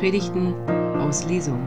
[0.00, 0.54] Predigten
[0.98, 1.62] aus Lesung.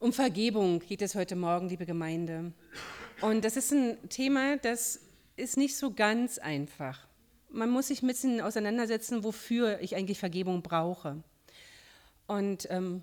[0.00, 2.52] Um Vergebung geht es heute Morgen, liebe Gemeinde.
[3.20, 4.98] Und das ist ein Thema, das
[5.36, 7.06] ist nicht so ganz einfach
[7.54, 11.22] man muss sich ein bisschen auseinandersetzen, wofür ich eigentlich Vergebung brauche.
[12.26, 13.02] Und ähm,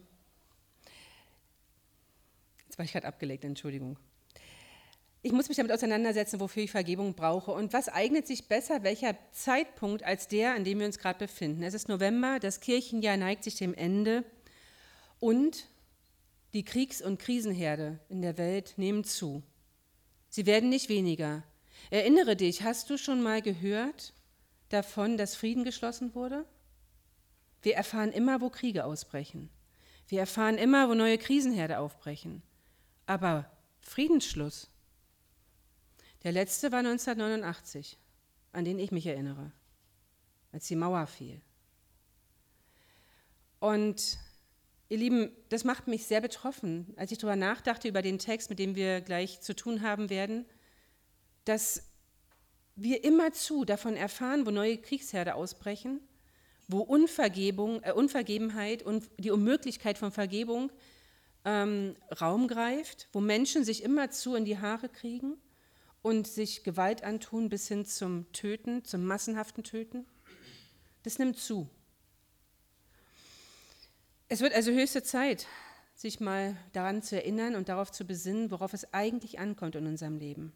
[2.65, 3.97] jetzt war ich gerade abgelegt, Entschuldigung.
[5.23, 9.15] Ich muss mich damit auseinandersetzen, wofür ich Vergebung brauche und was eignet sich besser, welcher
[9.31, 11.61] Zeitpunkt als der, an dem wir uns gerade befinden.
[11.61, 14.25] Es ist November, das Kirchenjahr neigt sich dem Ende
[15.19, 15.67] und
[16.53, 19.43] die Kriegs- und Krisenherde in der Welt nehmen zu.
[20.29, 21.43] Sie werden nicht weniger.
[21.91, 24.13] Erinnere dich, hast du schon mal gehört,
[24.73, 26.45] davon, dass Frieden geschlossen wurde?
[27.61, 29.49] Wir erfahren immer, wo Kriege ausbrechen.
[30.07, 32.41] Wir erfahren immer, wo neue Krisenherde aufbrechen.
[33.05, 34.69] Aber Friedensschluss,
[36.23, 37.97] der letzte war 1989,
[38.51, 39.51] an den ich mich erinnere,
[40.51, 41.41] als die Mauer fiel.
[43.59, 44.17] Und
[44.89, 48.59] ihr Lieben, das macht mich sehr betroffen, als ich darüber nachdachte, über den Text, mit
[48.59, 50.45] dem wir gleich zu tun haben werden,
[51.45, 51.90] dass
[52.81, 55.99] wir immerzu davon erfahren, wo neue Kriegsherde ausbrechen,
[56.67, 60.71] wo Unvergebung, äh, Unvergebenheit und die Unmöglichkeit von Vergebung
[61.45, 65.37] ähm, Raum greift, wo Menschen sich immerzu in die Haare kriegen
[66.01, 70.05] und sich Gewalt antun bis hin zum Töten, zum massenhaften Töten.
[71.03, 71.69] Das nimmt zu.
[74.27, 75.45] Es wird also höchste Zeit,
[75.93, 80.17] sich mal daran zu erinnern und darauf zu besinnen, worauf es eigentlich ankommt in unserem
[80.17, 80.53] Leben.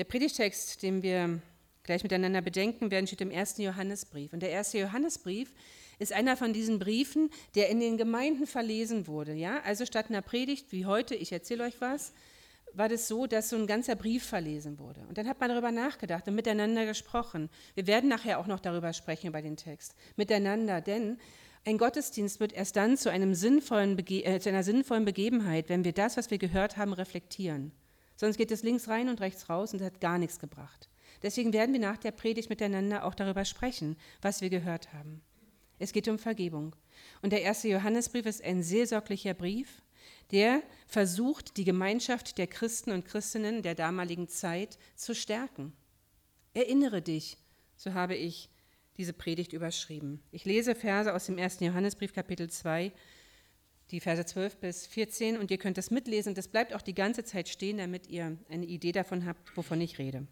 [0.00, 1.42] Der Predigtext, den wir
[1.82, 4.32] gleich miteinander bedenken werden, steht im ersten Johannesbrief.
[4.32, 5.52] Und der erste Johannesbrief
[5.98, 9.34] ist einer von diesen Briefen, der in den Gemeinden verlesen wurde.
[9.34, 9.60] Ja?
[9.62, 12.14] Also statt einer Predigt wie heute, ich erzähle euch was,
[12.72, 15.02] war das so, dass so ein ganzer Brief verlesen wurde.
[15.06, 17.50] Und dann hat man darüber nachgedacht und miteinander gesprochen.
[17.74, 19.94] Wir werden nachher auch noch darüber sprechen, über den Text.
[20.16, 21.18] Miteinander, denn
[21.66, 25.92] ein Gottesdienst wird erst dann zu, einem sinnvollen äh, zu einer sinnvollen Begebenheit, wenn wir
[25.92, 27.72] das, was wir gehört haben, reflektieren.
[28.20, 30.90] Sonst geht es links rein und rechts raus und hat gar nichts gebracht.
[31.22, 35.22] Deswegen werden wir nach der Predigt miteinander auch darüber sprechen, was wir gehört haben.
[35.78, 36.76] Es geht um Vergebung.
[37.22, 39.80] Und der erste Johannesbrief ist ein seelsorglicher Brief,
[40.32, 45.72] der versucht, die Gemeinschaft der Christen und Christinnen der damaligen Zeit zu stärken.
[46.52, 47.38] Erinnere dich,
[47.74, 48.50] so habe ich
[48.98, 50.22] diese Predigt überschrieben.
[50.30, 52.92] Ich lese Verse aus dem ersten Johannesbrief Kapitel 2,
[53.90, 56.34] die Verse 12 bis 14 und ihr könnt das mitlesen.
[56.34, 59.98] Das bleibt auch die ganze Zeit stehen, damit ihr eine Idee davon habt, wovon ich
[59.98, 60.26] rede.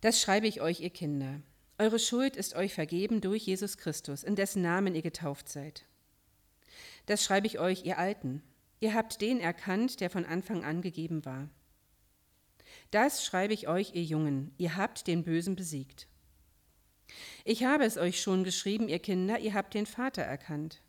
[0.00, 1.40] Das schreibe ich euch, ihr Kinder.
[1.78, 5.84] Eure Schuld ist euch vergeben durch Jesus Christus, in dessen Namen ihr getauft seid.
[7.06, 8.42] Das schreibe ich euch, ihr Alten.
[8.80, 11.48] Ihr habt den erkannt, der von Anfang an gegeben war.
[12.90, 14.52] Das schreibe ich euch, ihr Jungen.
[14.58, 16.08] Ihr habt den Bösen besiegt.
[17.44, 20.82] Ich habe es euch schon geschrieben, ihr Kinder, ihr habt den Vater erkannt.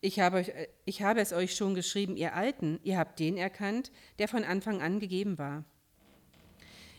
[0.00, 0.44] Ich habe,
[0.84, 4.82] ich habe es euch schon geschrieben, ihr Alten, ihr habt den erkannt, der von Anfang
[4.82, 5.64] an gegeben war.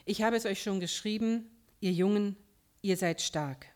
[0.06, 1.50] Ich habe es euch schon geschrieben,
[1.82, 2.38] ihr Jungen,
[2.82, 3.68] ihr seid stark.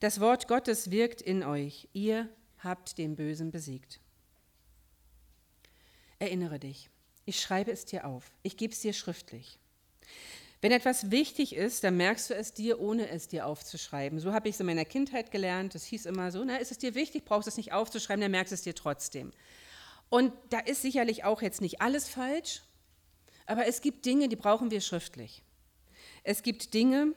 [0.00, 2.28] Das Wort Gottes wirkt in euch, ihr
[2.58, 4.00] habt den Bösen besiegt.
[6.18, 6.90] Erinnere dich,
[7.24, 9.58] ich schreibe es dir auf, ich gebe es dir schriftlich.
[10.60, 14.20] Wenn etwas wichtig ist, dann merkst du es dir, ohne es dir aufzuschreiben.
[14.20, 15.74] So habe ich es in meiner Kindheit gelernt.
[15.74, 18.30] Das hieß immer so, na, ist es dir wichtig, brauchst du es nicht aufzuschreiben, dann
[18.30, 19.32] merkst du es dir trotzdem.
[20.10, 22.62] Und da ist sicherlich auch jetzt nicht alles falsch,
[23.46, 25.42] aber es gibt Dinge, die brauchen wir schriftlich.
[26.24, 27.14] Es gibt Dinge,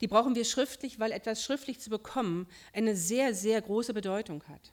[0.00, 4.72] die brauchen wir schriftlich, weil etwas schriftlich zu bekommen eine sehr, sehr große Bedeutung hat.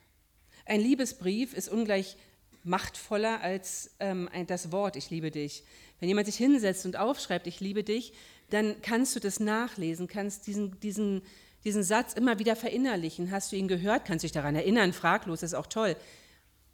[0.65, 2.17] Ein Liebesbrief ist ungleich
[2.63, 5.63] machtvoller als ähm, das Wort, ich liebe dich.
[5.99, 8.13] Wenn jemand sich hinsetzt und aufschreibt, ich liebe dich,
[8.49, 11.21] dann kannst du das nachlesen, kannst diesen, diesen,
[11.63, 13.31] diesen Satz immer wieder verinnerlichen.
[13.31, 15.95] Hast du ihn gehört, kannst dich daran erinnern, fraglos, ist auch toll.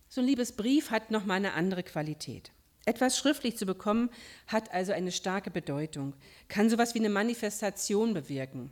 [0.09, 2.51] So ein Liebesbrief hat nochmal eine andere Qualität.
[2.85, 4.09] Etwas schriftlich zu bekommen,
[4.47, 6.13] hat also eine starke Bedeutung,
[6.49, 8.71] kann sowas wie eine Manifestation bewirken.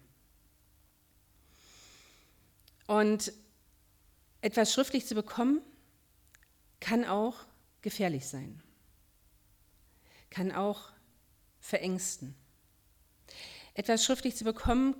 [2.87, 3.31] Und
[4.41, 5.61] etwas schriftlich zu bekommen,
[6.81, 7.35] kann auch
[7.81, 8.61] gefährlich sein
[10.31, 10.89] kann auch
[11.59, 12.33] verängsten.
[13.75, 14.95] Etwas schriftlich zu bekommen,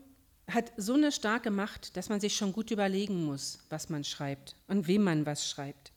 [0.48, 4.56] hat so eine starke Macht, dass man sich schon gut überlegen muss, was man schreibt
[4.68, 5.92] und wem man was schreibt.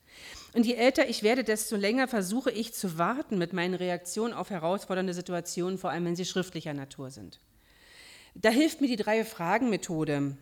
[0.52, 4.50] Und je älter ich werde, desto länger versuche ich zu warten mit meinen Reaktionen auf
[4.50, 7.40] herausfordernde Situationen, vor allem wenn sie schriftlicher Natur sind.
[8.34, 10.36] Da hilft mir die Drei-Fragen-Methode.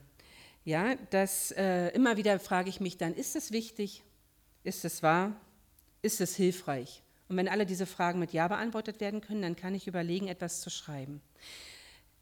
[0.65, 4.03] Ja, äh, immer wieder frage ich mich dann, ist es wichtig?
[4.63, 5.35] Ist es wahr?
[6.03, 7.02] Ist es hilfreich?
[7.33, 10.61] Und wenn alle diese Fragen mit Ja beantwortet werden können, dann kann ich überlegen, etwas
[10.61, 11.23] zu schreiben.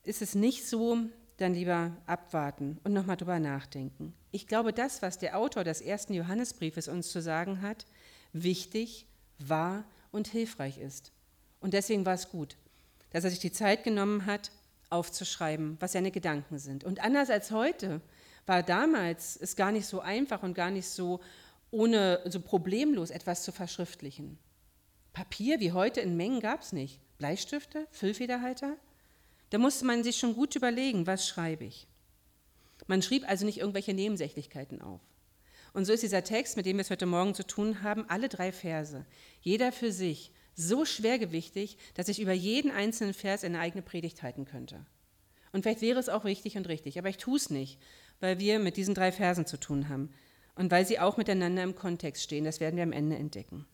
[0.04, 0.98] Ist es nicht so,
[1.36, 4.14] dann lieber abwarten und nochmal drüber nachdenken.
[4.30, 7.86] Ich glaube, das, was der Autor des ersten Johannesbriefes uns zu sagen hat,
[8.32, 9.04] wichtig,
[9.40, 11.10] wahr und hilfreich ist.
[11.58, 12.56] Und deswegen war es gut,
[13.10, 14.52] dass er sich die Zeit genommen hat,
[14.90, 16.84] aufzuschreiben, was seine Gedanken sind.
[16.84, 18.00] Und anders als heute
[18.46, 21.18] war damals es gar nicht so einfach und gar nicht so
[21.72, 24.38] ohne so problemlos etwas zu verschriftlichen.
[25.12, 27.00] Papier wie heute in Mengen gab es nicht.
[27.18, 28.76] Bleistifte, Füllfederhalter.
[29.50, 31.86] Da musste man sich schon gut überlegen, was schreibe ich.
[32.86, 35.00] Man schrieb also nicht irgendwelche Nebensächlichkeiten auf.
[35.72, 38.28] Und so ist dieser Text, mit dem wir es heute Morgen zu tun haben, alle
[38.28, 39.06] drei Verse,
[39.40, 44.44] jeder für sich, so schwergewichtig, dass ich über jeden einzelnen Vers eine eigene Predigt halten
[44.44, 44.84] könnte.
[45.52, 47.78] Und vielleicht wäre es auch wichtig und richtig, aber ich tue es nicht,
[48.20, 50.10] weil wir mit diesen drei Versen zu tun haben
[50.54, 52.44] und weil sie auch miteinander im Kontext stehen.
[52.44, 53.66] Das werden wir am Ende entdecken.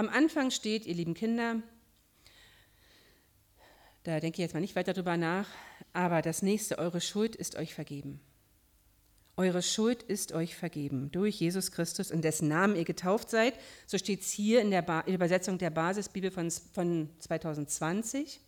[0.00, 1.60] Am Anfang steht, ihr lieben Kinder,
[4.02, 5.46] da denke ich jetzt mal nicht weiter drüber nach,
[5.92, 8.18] aber das nächste, eure Schuld ist euch vergeben.
[9.36, 13.52] Eure Schuld ist euch vergeben durch Jesus Christus, in dessen Namen ihr getauft seid.
[13.86, 18.40] So steht es hier in der ba Übersetzung der Basisbibel von, von 2020.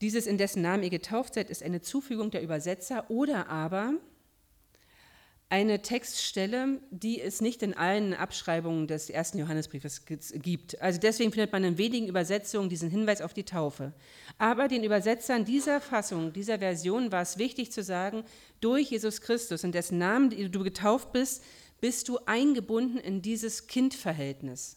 [0.00, 3.92] Dieses, in dessen Namen ihr getauft seid, ist eine Zufügung der Übersetzer oder aber
[5.50, 10.80] eine Textstelle, die es nicht in allen Abschreibungen des ersten Johannesbriefes gibt.
[10.82, 13.94] Also deswegen findet man in wenigen Übersetzungen diesen Hinweis auf die Taufe.
[14.36, 18.24] Aber den Übersetzern dieser Fassung, dieser Version war es wichtig zu sagen,
[18.60, 21.42] durch Jesus Christus, in dessen Namen du getauft bist,
[21.80, 24.76] bist du eingebunden in dieses Kindverhältnis.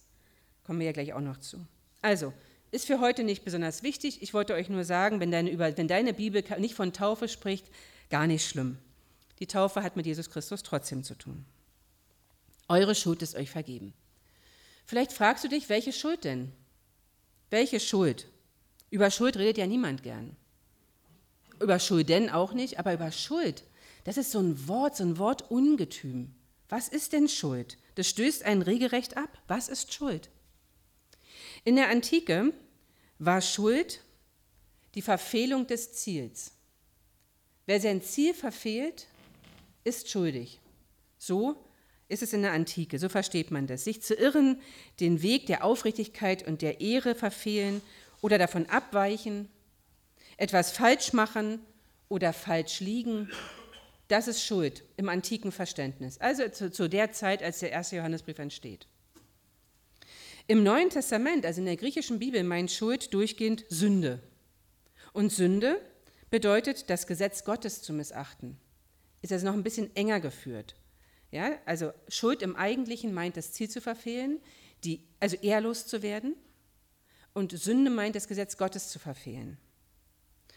[0.64, 1.58] Kommen wir ja gleich auch noch zu.
[2.00, 2.32] Also,
[2.70, 4.22] ist für heute nicht besonders wichtig.
[4.22, 7.66] Ich wollte euch nur sagen, wenn deine, wenn deine Bibel nicht von Taufe spricht,
[8.08, 8.78] gar nicht schlimm.
[9.42, 11.44] Die Taufe hat mit Jesus Christus trotzdem zu tun.
[12.68, 13.92] Eure Schuld ist euch vergeben.
[14.86, 16.52] Vielleicht fragst du dich, welche Schuld denn?
[17.50, 18.28] Welche Schuld?
[18.90, 20.36] Über Schuld redet ja niemand gern.
[21.58, 23.64] Über Schulden auch nicht, aber über Schuld,
[24.04, 26.32] das ist so ein Wort, so ein Wortungetüm.
[26.68, 27.78] Was ist denn Schuld?
[27.96, 29.42] Das stößt einen regelrecht ab.
[29.48, 30.30] Was ist Schuld?
[31.64, 32.52] In der Antike
[33.18, 34.04] war Schuld
[34.94, 36.52] die Verfehlung des Ziels.
[37.66, 39.08] Wer sein Ziel verfehlt,
[39.84, 40.60] ist schuldig.
[41.18, 41.56] So
[42.08, 43.84] ist es in der Antike, so versteht man das.
[43.84, 44.60] Sich zu irren,
[45.00, 47.80] den Weg der Aufrichtigkeit und der Ehre verfehlen
[48.20, 49.48] oder davon abweichen,
[50.36, 51.60] etwas falsch machen
[52.08, 53.30] oder falsch liegen,
[54.08, 58.38] das ist Schuld im antiken Verständnis, also zu, zu der Zeit, als der erste Johannesbrief
[58.38, 58.86] entsteht.
[60.48, 64.20] Im Neuen Testament, also in der griechischen Bibel, meint Schuld durchgehend Sünde.
[65.14, 65.80] Und Sünde
[66.28, 68.58] bedeutet, das Gesetz Gottes zu missachten
[69.22, 70.74] ist also noch ein bisschen enger geführt.
[71.30, 74.40] Ja, also Schuld im Eigentlichen meint, das Ziel zu verfehlen,
[74.84, 76.36] die, also ehrlos zu werden.
[77.32, 79.56] Und Sünde meint, das Gesetz Gottes zu verfehlen.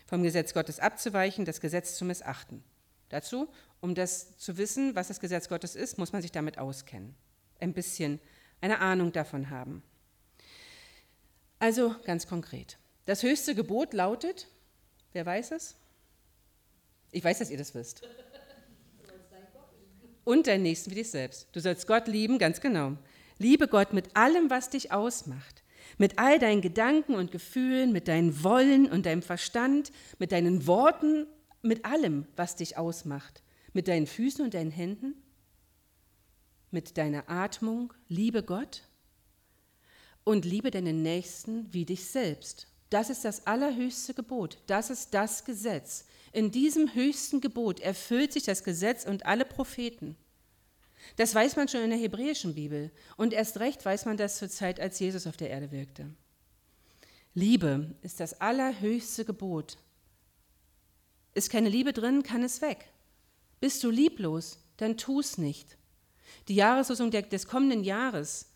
[0.08, 2.64] Vom Gesetz Gottes abzuweichen, das Gesetz zu missachten.
[3.08, 3.48] Dazu,
[3.80, 7.16] um das zu wissen, was das Gesetz Gottes ist, muss man sich damit auskennen.
[7.60, 8.20] Ein bisschen
[8.60, 9.84] eine Ahnung davon haben.
[11.60, 12.78] Also ganz konkret.
[13.06, 14.48] Das höchste Gebot lautet,
[15.14, 15.78] wer weiß es?
[17.12, 18.02] Ich weiß, dass ihr das wisst
[20.26, 21.48] und deinen Nächsten wie dich selbst.
[21.54, 22.98] Du sollst Gott lieben, ganz genau.
[23.38, 25.64] Liebe Gott mit allem, was dich ausmacht.
[25.98, 31.28] Mit all deinen Gedanken und Gefühlen, mit deinen Wollen und deinem Verstand, mit deinen Worten,
[31.62, 33.44] mit allem, was dich ausmacht.
[33.72, 35.16] Mit deinen Füßen und deinen Händen,
[36.72, 37.94] mit deiner Atmung.
[38.08, 38.84] Liebe Gott
[40.24, 42.68] und liebe deinen Nächsten wie dich selbst.
[42.90, 44.60] Das ist das allerhöchste Gebot.
[44.68, 46.06] Das ist das Gesetz.
[46.32, 50.16] In diesem höchsten Gebot erfüllt sich das Gesetz und alle Propheten.
[51.16, 54.50] Das weiß man schon in der hebräischen Bibel und erst recht weiß man das zur
[54.50, 56.10] Zeit, als Jesus auf der Erde wirkte.
[57.34, 59.78] Liebe ist das allerhöchste Gebot.
[61.34, 62.90] Ist keine Liebe drin, kann es weg.
[63.60, 65.78] Bist du lieblos, dann tu es nicht.
[66.48, 68.48] Die Jahreslosung des kommenden Jahres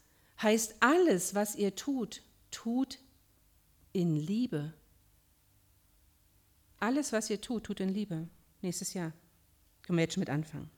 [0.41, 2.21] heißt, alles, was ihr tut,
[2.51, 2.99] tut
[3.93, 4.73] in Liebe.
[6.79, 8.27] Alles, was ihr tut, tut in Liebe.
[8.61, 9.11] Nächstes Jahr.
[9.83, 10.69] Können wir jetzt schon mit anfangen.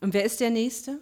[0.00, 1.00] Und wer ist der Nächste?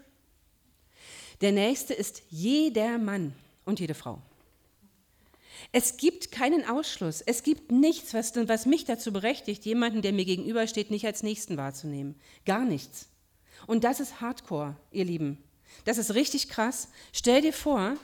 [1.40, 4.22] Der Nächste ist jeder Mann und jede Frau.
[5.70, 7.20] Es gibt keinen Ausschluss.
[7.20, 11.56] Es gibt nichts, was, was mich dazu berechtigt, jemanden, der mir gegenübersteht, nicht als Nächsten
[11.56, 12.16] wahrzunehmen.
[12.44, 13.08] Gar nichts.
[13.66, 15.38] Und das ist Hardcore, ihr Lieben.
[15.84, 16.88] Das ist richtig krass.
[17.12, 17.96] Stell dir vor,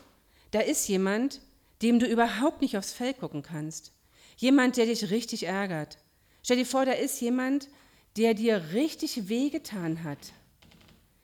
[0.50, 1.40] da ist jemand,
[1.82, 3.92] dem du überhaupt nicht aufs Feld gucken kannst.
[4.36, 5.98] Jemand, der dich richtig ärgert.
[6.42, 7.68] Stell dir vor, da ist jemand,
[8.16, 10.32] der dir richtig wehgetan hat,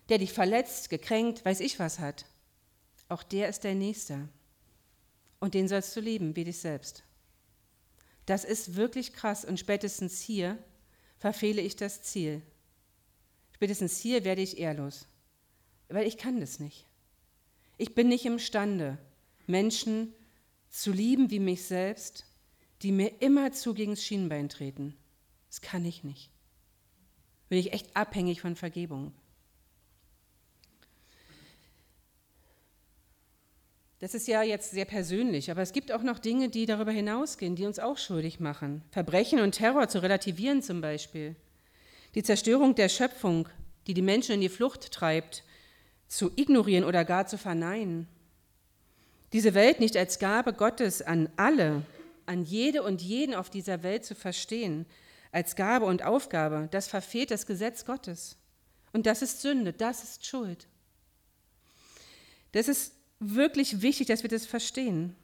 [0.08, 2.26] der dich verletzt, gekränkt, weiß ich was hat.
[3.08, 4.28] Auch der ist dein Nächster.
[5.40, 7.04] Und den sollst du lieben, wie dich selbst.
[8.26, 10.58] Das ist wirklich krass und spätestens hier
[11.18, 12.42] verfehle ich das Ziel.
[13.52, 15.06] Spätestens hier werde ich ehrlos,
[15.88, 16.86] weil ich kann das nicht.
[17.76, 18.98] Ich bin nicht imstande,
[19.46, 20.14] Menschen
[20.74, 22.26] zu lieben wie mich selbst,
[22.82, 24.96] die mir immerzu gegen das Schienenbein treten.
[25.48, 26.30] Das kann ich nicht.
[27.48, 29.12] Bin ich echt abhängig von Vergebung.
[34.00, 37.54] Das ist ja jetzt sehr persönlich, aber es gibt auch noch Dinge, die darüber hinausgehen,
[37.54, 38.82] die uns auch schuldig machen.
[38.90, 41.36] Verbrechen und Terror zu relativieren zum Beispiel.
[42.16, 43.48] Die Zerstörung der Schöpfung,
[43.86, 45.44] die die Menschen in die Flucht treibt,
[46.08, 48.08] zu ignorieren oder gar zu verneinen.
[49.34, 51.84] Diese Welt nicht als Gabe Gottes an alle,
[52.24, 54.86] an jede und jeden auf dieser Welt zu verstehen,
[55.32, 58.36] als Gabe und Aufgabe, das verfehlt das Gesetz Gottes.
[58.92, 60.68] Und das ist Sünde, das ist Schuld.
[62.52, 65.16] Das ist wirklich wichtig, dass wir das verstehen.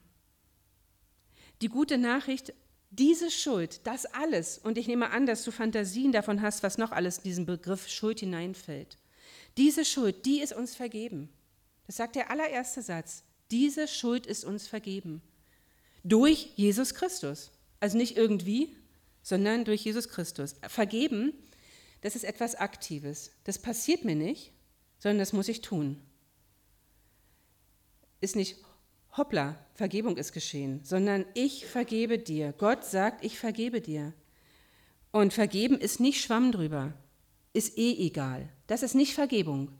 [1.62, 2.52] Die gute Nachricht,
[2.90, 6.90] diese Schuld, das alles, und ich nehme an, dass du Fantasien davon hast, was noch
[6.90, 8.98] alles in diesen Begriff Schuld hineinfällt.
[9.56, 11.28] Diese Schuld, die ist uns vergeben.
[11.86, 13.22] Das sagt der allererste Satz.
[13.50, 15.22] Diese Schuld ist uns vergeben.
[16.04, 17.50] Durch Jesus Christus.
[17.80, 18.76] Also nicht irgendwie,
[19.22, 20.54] sondern durch Jesus Christus.
[20.68, 21.32] Vergeben,
[22.00, 23.32] das ist etwas Aktives.
[23.44, 24.52] Das passiert mir nicht,
[24.98, 26.00] sondern das muss ich tun
[28.20, 28.56] ist nicht,
[29.16, 32.52] hoppla, Vergebung ist geschehen, sondern ich vergebe dir.
[32.52, 34.12] Gott sagt, ich vergebe dir.
[35.10, 36.92] Und vergeben ist nicht Schwamm drüber,
[37.52, 38.48] ist eh egal.
[38.66, 39.72] Das ist nicht Vergebung.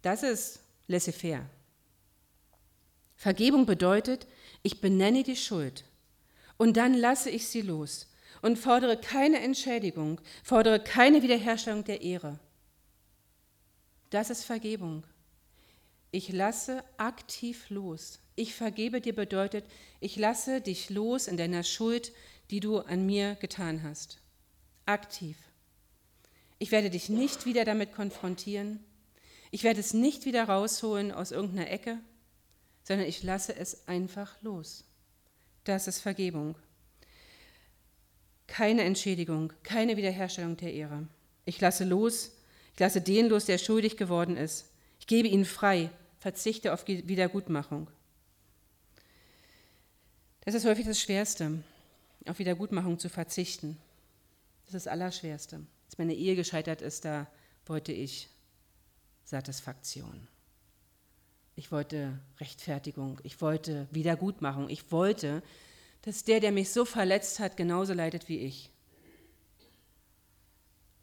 [0.00, 1.48] Das ist laissez-faire.
[3.22, 4.26] Vergebung bedeutet,
[4.64, 5.84] ich benenne die Schuld
[6.56, 8.08] und dann lasse ich sie los
[8.40, 12.40] und fordere keine Entschädigung, fordere keine Wiederherstellung der Ehre.
[14.10, 15.04] Das ist Vergebung.
[16.10, 18.18] Ich lasse aktiv los.
[18.34, 19.66] Ich vergebe dir bedeutet,
[20.00, 22.10] ich lasse dich los in deiner Schuld,
[22.50, 24.18] die du an mir getan hast.
[24.84, 25.36] Aktiv.
[26.58, 28.80] Ich werde dich nicht wieder damit konfrontieren.
[29.52, 32.00] Ich werde es nicht wieder rausholen aus irgendeiner Ecke,
[32.82, 34.84] sondern ich lasse es einfach los.
[35.64, 36.56] Das ist Vergebung.
[38.46, 41.06] Keine Entschädigung, keine Wiederherstellung der Ehre.
[41.44, 42.32] Ich lasse los,
[42.74, 44.70] ich lasse den los, der schuldig geworden ist.
[45.00, 47.88] Ich gebe ihn frei, verzichte auf Wiedergutmachung.
[50.44, 51.62] Das ist häufig das Schwerste,
[52.26, 53.78] auf Wiedergutmachung zu verzichten.
[54.66, 55.64] Das ist das Allerschwerste.
[55.86, 57.26] Als meine Ehe gescheitert ist, da
[57.66, 58.28] wollte ich
[59.24, 60.28] Satisfaktion.
[61.54, 63.20] Ich wollte Rechtfertigung.
[63.22, 64.68] Ich wollte Wiedergutmachung.
[64.68, 65.42] Ich wollte,
[66.02, 68.70] dass der, der mich so verletzt hat, genauso leidet wie ich.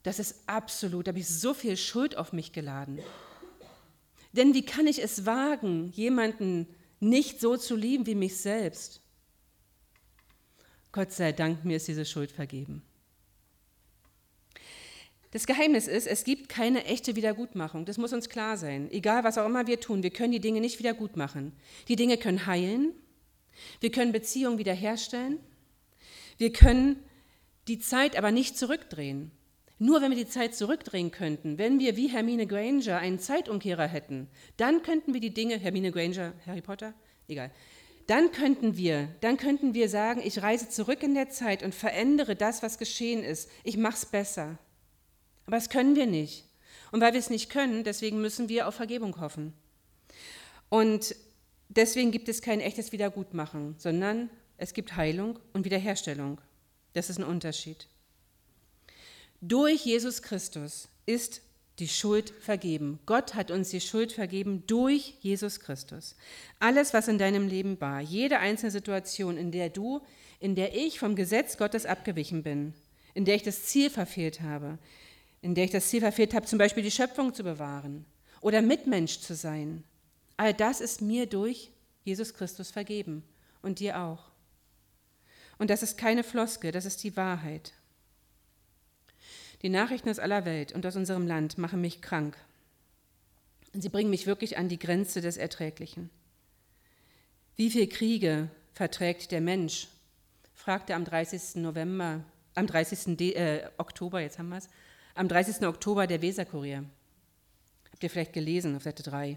[0.02, 3.00] Das ist absolut, da habe ich so viel Schuld auf mich geladen.
[4.32, 6.66] Denn wie kann ich es wagen, jemanden
[7.00, 9.00] nicht so zu lieben wie mich selbst?
[10.92, 12.82] Gott sei Dank, mir ist diese Schuld vergeben.
[15.32, 17.84] Das Geheimnis ist, es gibt keine echte Wiedergutmachung.
[17.84, 18.90] Das muss uns klar sein.
[18.90, 21.52] Egal, was auch immer wir tun, wir können die Dinge nicht wiedergutmachen.
[21.88, 22.92] Die Dinge können heilen.
[23.80, 25.38] Wir können Beziehungen wiederherstellen.
[26.36, 26.96] Wir können
[27.68, 29.30] die Zeit aber nicht zurückdrehen.
[29.78, 34.28] Nur wenn wir die Zeit zurückdrehen könnten, wenn wir wie Hermine Granger einen Zeitumkehrer hätten,
[34.56, 36.92] dann könnten wir die Dinge, Hermine Granger, Harry Potter,
[37.28, 37.50] egal,
[38.06, 42.36] dann könnten wir, dann könnten wir sagen, ich reise zurück in der Zeit und verändere
[42.36, 43.48] das, was geschehen ist.
[43.64, 44.58] Ich mache es besser.
[45.46, 46.44] Aber das können wir nicht.
[46.92, 49.52] Und weil wir es nicht können, deswegen müssen wir auf Vergebung hoffen.
[50.68, 51.14] Und
[51.68, 56.40] deswegen gibt es kein echtes Wiedergutmachen, sondern es gibt Heilung und Wiederherstellung.
[56.92, 57.88] Das ist ein Unterschied.
[59.40, 61.42] Durch Jesus Christus ist
[61.78, 63.00] die Schuld vergeben.
[63.06, 66.14] Gott hat uns die Schuld vergeben durch Jesus Christus.
[66.58, 70.02] Alles, was in deinem Leben war, jede einzelne Situation, in der du,
[70.40, 72.74] in der ich vom Gesetz Gottes abgewichen bin,
[73.14, 74.78] in der ich das Ziel verfehlt habe,
[75.42, 78.04] in der ich das Ziel verfehlt habe, zum Beispiel die Schöpfung zu bewahren
[78.40, 79.84] oder Mitmensch zu sein,
[80.36, 81.70] all das ist mir durch
[82.04, 83.22] Jesus Christus vergeben
[83.62, 84.30] und dir auch.
[85.58, 87.74] Und das ist keine Floske, das ist die Wahrheit.
[89.62, 92.36] Die Nachrichten aus aller Welt und aus unserem Land machen mich krank.
[93.74, 96.10] Sie bringen mich wirklich an die Grenze des Erträglichen.
[97.56, 99.88] Wie viele Kriege verträgt der Mensch?
[100.54, 101.56] fragte am 30.
[101.56, 103.16] November, am 30.
[103.16, 104.68] De äh, Oktober, jetzt haben wir es,
[105.20, 105.66] am 30.
[105.66, 106.82] Oktober der Weserkurier.
[107.92, 109.36] Habt ihr vielleicht gelesen auf Seite 3?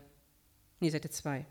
[0.79, 1.45] Nee, Seite 2.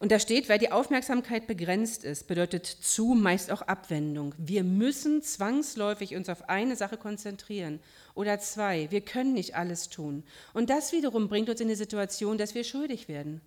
[0.00, 4.34] Und da steht, weil die Aufmerksamkeit begrenzt ist, bedeutet zu meist auch Abwendung.
[4.36, 7.80] Wir müssen zwangsläufig uns auf eine Sache konzentrieren
[8.14, 8.90] oder zwei.
[8.90, 10.24] Wir können nicht alles tun.
[10.52, 13.40] Und das wiederum bringt uns in die Situation, dass wir schuldig werden.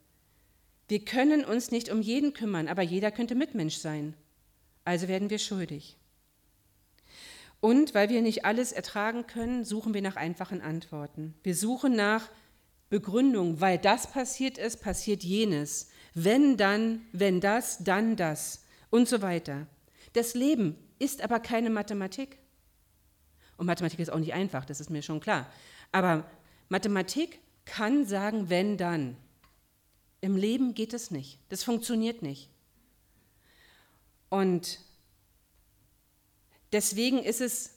[0.88, 4.15] Wir können uns nicht um jeden kümmern, aber jeder könnte Mitmensch sein.
[4.84, 5.96] Also werden wir schuldig.
[7.62, 11.36] Und weil wir nicht alles ertragen können, suchen wir nach einfachen Antworten.
[11.44, 12.30] Wir suchen nach
[12.89, 15.89] Begründung, weil das passiert ist, passiert jenes.
[16.13, 19.68] Wenn dann, wenn das, dann das und so weiter.
[20.13, 22.38] Das Leben ist aber keine Mathematik.
[23.58, 25.48] Und Mathematik ist auch nicht einfach, das ist mir schon klar.
[25.91, 26.25] Aber
[26.68, 29.15] Mathematik kann sagen, wenn dann.
[30.20, 31.39] Im Leben geht es nicht.
[31.50, 32.50] Das funktioniert nicht.
[34.30, 34.80] Und
[36.72, 37.72] deswegen ist es,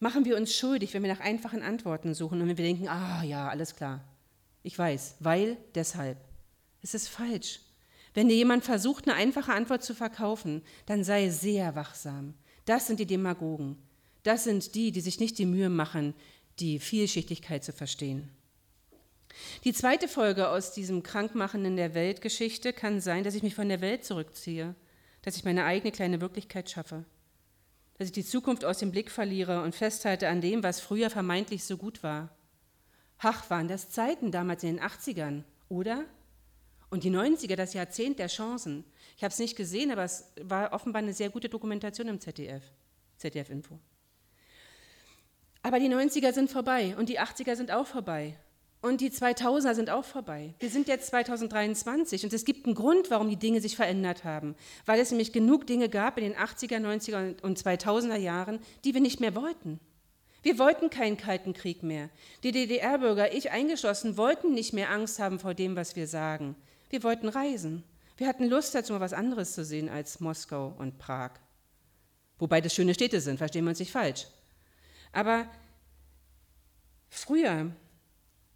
[0.00, 3.22] machen wir uns schuldig, wenn wir nach einfachen Antworten suchen und wenn wir denken, ah
[3.22, 4.04] ja, alles klar.
[4.62, 6.18] Ich weiß, weil, deshalb.
[6.82, 7.60] Es ist falsch.
[8.14, 12.34] Wenn dir jemand versucht, eine einfache Antwort zu verkaufen, dann sei sehr wachsam.
[12.64, 13.76] Das sind die Demagogen.
[14.22, 16.14] Das sind die, die sich nicht die Mühe machen,
[16.58, 18.30] die Vielschichtigkeit zu verstehen.
[19.64, 23.80] Die zweite Folge aus diesem Krankmachenden der Weltgeschichte kann sein, dass ich mich von der
[23.80, 24.74] Welt zurückziehe,
[25.22, 27.04] dass ich meine eigene kleine Wirklichkeit schaffe,
[28.02, 31.62] dass ich die Zukunft aus dem Blick verliere und festhalte an dem, was früher vermeintlich
[31.62, 32.30] so gut war.
[33.18, 36.04] Ach, waren das Zeiten damals in den 80ern, oder?
[36.90, 38.84] Und die 90er, das Jahrzehnt der Chancen.
[39.16, 42.64] Ich habe es nicht gesehen, aber es war offenbar eine sehr gute Dokumentation im ZDF,
[43.18, 43.78] ZDF Info.
[45.62, 48.36] Aber die 90er sind vorbei und die 80er sind auch vorbei.
[48.82, 50.54] Und die 2000er sind auch vorbei.
[50.58, 54.56] Wir sind jetzt 2023 und es gibt einen Grund, warum die Dinge sich verändert haben.
[54.86, 59.00] Weil es nämlich genug Dinge gab in den 80er, 90er und 2000er Jahren, die wir
[59.00, 59.78] nicht mehr wollten.
[60.42, 62.10] Wir wollten keinen kalten Krieg mehr.
[62.42, 66.56] Die DDR-Bürger, ich eingeschlossen, wollten nicht mehr Angst haben vor dem, was wir sagen.
[66.90, 67.84] Wir wollten reisen.
[68.16, 71.34] Wir hatten Lust dazu, mal was anderes zu sehen als Moskau und Prag.
[72.40, 74.26] Wobei das schöne Städte sind, verstehen wir uns nicht falsch.
[75.12, 75.46] Aber
[77.08, 77.70] früher,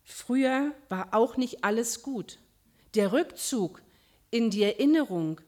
[0.06, 2.38] früher war auch nicht alles gut.
[2.94, 3.82] Der Rückzug
[4.30, 5.40] in die Erinnerung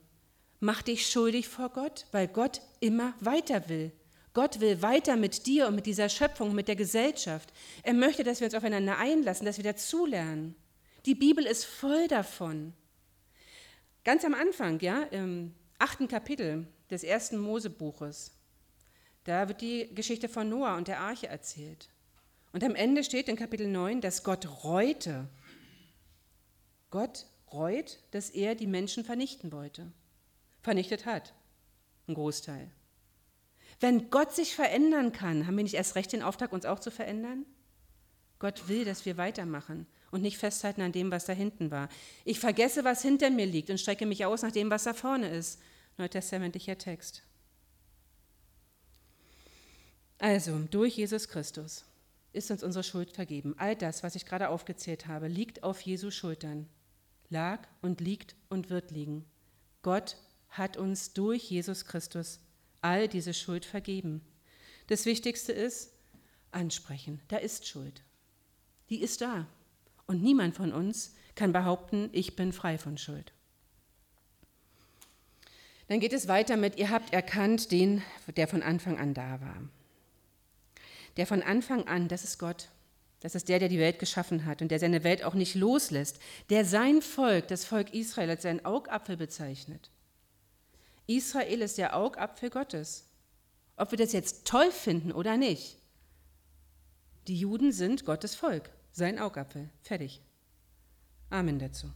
[0.61, 3.93] macht dich schuldig vor Gott, weil Gott immer weiter will.
[4.35, 7.53] Gott will weiter mit dir und mit dieser Schöpfung, mit der Gesellschaft.
[7.83, 10.55] Er möchte, dass wir uns aufeinander einlassen, dass wir dazulernen.
[11.07, 12.75] Die Bibel ist voll davon.
[14.05, 18.33] Ganz am Anfang, ja, im achten Kapitel des ersten Mosebuches,
[19.25, 21.89] da wird die Geschichte von Noah und der Arche erzählt.
[22.53, 25.29] Und am Ende steht in Kapitel 9, dass Gott reute.
[26.91, 29.93] Gott reut, dass er die Menschen vernichten wollte.
[30.63, 31.35] Vernichtet hat.
[32.07, 32.71] Ein Großteil.
[33.81, 36.91] Wenn Gott sich verändern kann, haben wir nicht erst recht den Auftrag, uns auch zu
[36.91, 37.45] verändern?
[38.39, 41.89] Gott will, dass wir weitermachen und nicht festhalten an dem, was da hinten war.
[42.25, 45.29] Ich vergesse, was hinter mir liegt und strecke mich aus nach dem, was da vorne
[45.29, 45.61] ist.
[45.97, 47.23] Neutestamentlicher Text.
[50.19, 51.85] Also, durch Jesus Christus
[52.33, 53.55] ist uns unsere Schuld vergeben.
[53.59, 56.69] All das, was ich gerade aufgezählt habe, liegt auf Jesu Schultern.
[57.31, 59.25] Lag und liegt und wird liegen.
[59.83, 60.17] Gott
[60.49, 62.41] hat uns durch Jesus Christus
[62.81, 64.23] all diese Schuld vergeben.
[64.87, 65.93] Das Wichtigste ist,
[66.51, 67.21] ansprechen.
[67.29, 68.03] Da ist Schuld.
[68.89, 69.47] Die ist da.
[70.07, 73.33] Und niemand von uns kann behaupten, ich bin frei von Schuld.
[75.89, 78.03] Dann geht es weiter mit, ihr habt erkannt den,
[78.37, 79.63] der von Anfang an da war.
[81.19, 82.69] Der von Anfang an, das ist Gott.
[83.21, 86.21] Das ist der, der die Welt geschaffen hat und der seine Welt auch nicht loslässt,
[86.49, 89.91] der sein Volk, das Volk Israel, als seinen Augapfel bezeichnet.
[91.07, 93.09] Israel ist der Augapfel Gottes.
[93.77, 95.77] Ob wir das jetzt toll finden oder nicht.
[97.27, 99.71] Die Juden sind Gottes Volk sein Augapfel.
[99.83, 100.21] Fertig.
[101.31, 101.87] Amen dazu.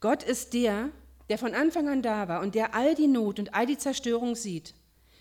[0.00, 0.90] Gott ist der,
[1.28, 4.34] der von Anfang an da war und der all die Not und all die Zerstörung
[4.34, 4.74] sieht.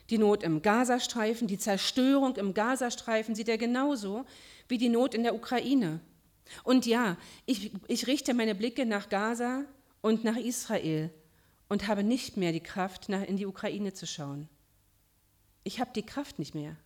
[0.09, 4.25] Die Not im Gazastreifen, die Zerstörung im Gazastreifen sieht er genauso
[4.67, 5.99] wie die Not in der Ukraine.
[6.63, 9.65] Und ja, ich, ich richte meine Blicke nach Gaza
[10.01, 11.11] und nach Israel
[11.67, 14.47] und habe nicht mehr die Kraft, nach, in die Ukraine zu schauen.
[15.63, 16.77] Ich habe die Kraft nicht mehr.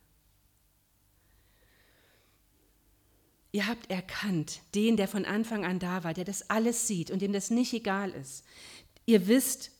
[3.52, 7.20] Ihr habt erkannt, den, der von Anfang an da war, der das alles sieht und
[7.20, 8.44] dem das nicht egal ist.
[9.04, 9.70] Ihr wisst,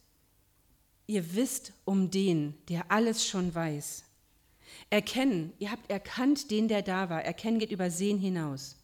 [1.07, 4.05] ihr wisst um den, der alles schon weiß.
[4.91, 7.23] Erkennen, ihr habt erkannt den, der da war.
[7.23, 8.77] Erkennen geht über Sehen hinaus.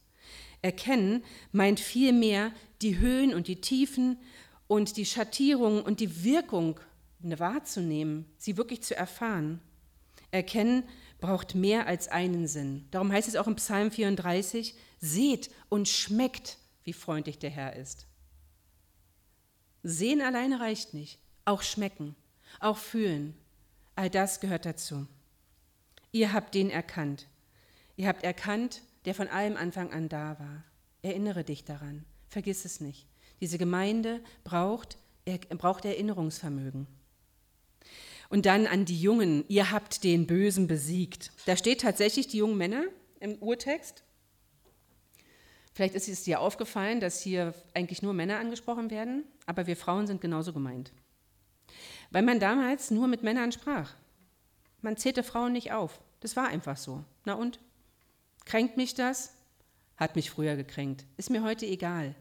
[0.62, 2.52] Erkennen meint vielmehr
[2.82, 4.18] die Höhen und die Tiefen
[4.66, 6.78] und die Schattierungen und die Wirkung
[7.20, 9.60] wahrzunehmen, sie wirklich zu erfahren.
[10.30, 10.84] Erkennen
[11.20, 12.86] braucht mehr als einen Sinn.
[12.90, 18.06] Darum heißt es auch im Psalm 34, seht und schmeckt, wie freundlich der Herr ist.
[19.82, 21.18] Sehen alleine reicht nicht.
[21.48, 22.14] Auch schmecken,
[22.60, 23.34] auch fühlen.
[23.96, 25.06] All das gehört dazu.
[26.12, 27.26] Ihr habt den erkannt.
[27.96, 30.62] Ihr habt erkannt, der von allem Anfang an da war.
[31.00, 32.04] Erinnere dich daran.
[32.28, 33.06] Vergiss es nicht.
[33.40, 36.86] Diese Gemeinde braucht, er, braucht Erinnerungsvermögen.
[38.28, 41.32] Und dann an die Jungen, ihr habt den Bösen besiegt.
[41.46, 42.84] Da steht tatsächlich die jungen Männer
[43.20, 44.02] im Urtext.
[45.72, 50.06] Vielleicht ist es dir aufgefallen, dass hier eigentlich nur Männer angesprochen werden, aber wir Frauen
[50.06, 50.92] sind genauso gemeint.
[52.10, 53.94] Weil man damals nur mit Männern sprach.
[54.80, 56.00] Man zählte Frauen nicht auf.
[56.20, 57.04] Das war einfach so.
[57.24, 57.58] Na und?
[58.44, 59.34] Kränkt mich das?
[59.96, 61.04] Hat mich früher gekränkt.
[61.16, 62.14] Ist mir heute egal.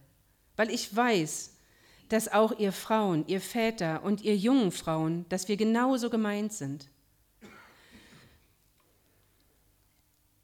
[0.55, 1.53] Weil ich weiß,
[2.09, 6.89] dass auch ihr Frauen, ihr Väter und ihr jungen Frauen, dass wir genauso gemeint sind.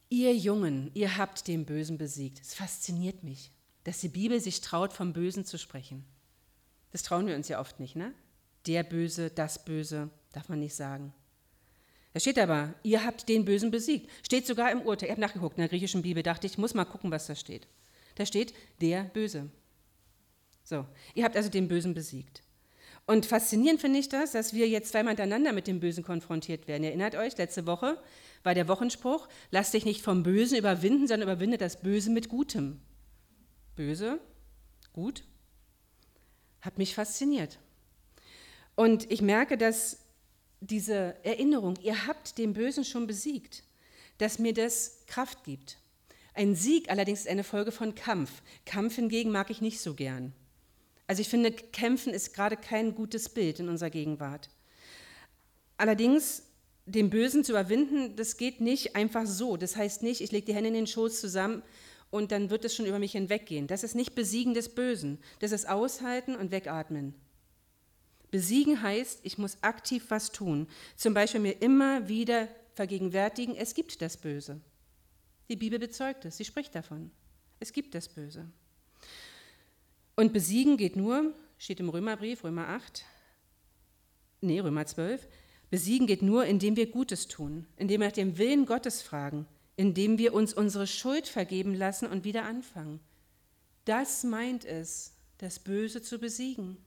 [0.10, 2.40] Ihr Jungen, ihr habt den Bösen besiegt.
[2.40, 3.52] Es fasziniert mich,
[3.84, 6.06] dass die Bibel sich traut, vom Bösen zu sprechen.
[6.92, 8.14] Das trauen wir uns ja oft nicht, ne?
[8.66, 11.14] Der Böse, das Böse, darf man nicht sagen.
[12.14, 14.10] Da steht aber, ihr habt den Bösen besiegt.
[14.24, 15.08] Steht sogar im Urteil.
[15.08, 17.68] Ich habe nachgeguckt in der griechischen Bibel, dachte ich, muss mal gucken, was da steht.
[18.16, 19.50] Da steht der Böse.
[20.64, 22.44] So, ihr habt also den Bösen besiegt.
[23.06, 26.84] Und faszinierend finde ich das, dass wir jetzt zweimal hintereinander mit dem Bösen konfrontiert werden.
[26.84, 28.02] Ihr erinnert euch, letzte Woche
[28.44, 32.80] war der Wochenspruch, lass dich nicht vom Bösen überwinden, sondern überwinde das Böse mit Gutem.
[33.76, 34.20] Böse,
[34.94, 35.24] gut,
[36.62, 37.60] hat mich fasziniert.
[38.76, 40.00] Und ich merke, dass
[40.60, 43.64] diese Erinnerung, ihr habt den Bösen schon besiegt,
[44.18, 45.78] dass mir das Kraft gibt.
[46.34, 48.42] Ein Sieg allerdings ist eine Folge von Kampf.
[48.66, 50.34] Kampf hingegen mag ich nicht so gern.
[51.06, 54.50] Also ich finde, kämpfen ist gerade kein gutes Bild in unserer Gegenwart.
[55.78, 56.44] Allerdings,
[56.86, 59.58] den Bösen zu überwinden, das geht nicht einfach so.
[59.58, 61.62] Das heißt nicht, ich lege die Hände in den Schoß zusammen
[62.10, 63.68] und dann wird es schon über mich hinweggehen.
[63.68, 65.20] Das ist nicht Besiegen des Bösen.
[65.40, 67.14] Das ist Aushalten und Wegatmen.
[68.34, 70.68] Besiegen heißt, ich muss aktiv was tun.
[70.96, 74.60] Zum Beispiel mir immer wieder vergegenwärtigen, es gibt das Böse.
[75.50, 77.12] Die Bibel bezeugt es, sie spricht davon.
[77.60, 78.48] Es gibt das Böse.
[80.16, 83.06] Und besiegen geht nur, steht im Römerbrief, Römer 8,
[84.42, 85.28] nee, Römer 12,
[85.70, 90.18] besiegen geht nur, indem wir Gutes tun, indem wir nach dem Willen Gottes fragen, indem
[90.18, 93.00] wir uns unsere Schuld vergeben lassen und wieder anfangen.
[93.86, 96.78] Das meint es, das Böse zu besiegen.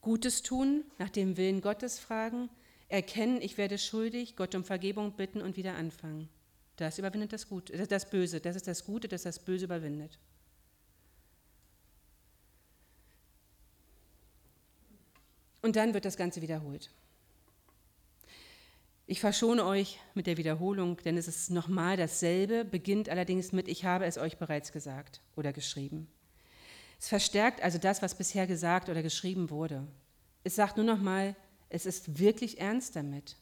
[0.00, 2.48] Gutes tun, nach dem Willen Gottes fragen,
[2.88, 6.28] erkennen, ich werde schuldig, Gott um Vergebung bitten und wieder anfangen.
[6.76, 8.40] Das überwindet das Gute, das Böse.
[8.40, 10.18] Das ist das Gute, das das Böse überwindet.
[15.62, 16.90] Und dann wird das Ganze wiederholt.
[19.06, 23.84] Ich verschone euch mit der Wiederholung, denn es ist nochmal dasselbe, beginnt allerdings mit, ich
[23.84, 26.08] habe es euch bereits gesagt oder geschrieben.
[27.00, 29.86] Es verstärkt also das, was bisher gesagt oder geschrieben wurde.
[30.44, 31.34] Es sagt nur nochmal,
[31.70, 33.36] es ist wirklich ernst damit.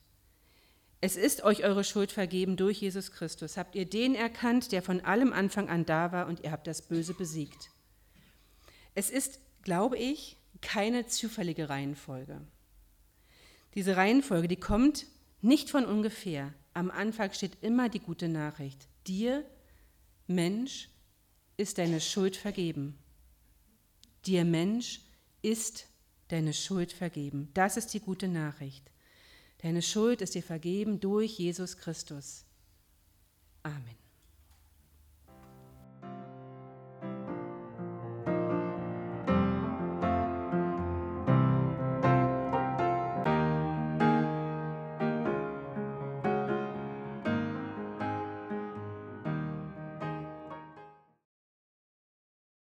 [1.00, 3.56] Es ist euch eure Schuld vergeben durch Jesus Christus.
[3.56, 6.82] Habt ihr den erkannt, der von allem Anfang an da war und ihr habt das
[6.82, 7.70] Böse besiegt.
[8.94, 12.40] Es ist, glaube ich, keine zufällige Reihenfolge.
[13.74, 15.06] Diese Reihenfolge, die kommt
[15.40, 16.52] nicht von ungefähr.
[16.74, 18.88] Am Anfang steht immer die gute Nachricht.
[19.06, 19.44] Dir,
[20.26, 20.90] Mensch,
[21.56, 22.98] ist deine Schuld vergeben.
[24.28, 25.00] Dir, Mensch,
[25.40, 25.86] ist
[26.28, 27.48] deine Schuld vergeben.
[27.54, 28.90] Das ist die gute Nachricht.
[29.62, 32.44] Deine Schuld ist dir vergeben durch Jesus Christus.
[33.62, 33.97] Amen.